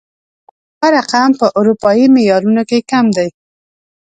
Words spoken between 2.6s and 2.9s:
کې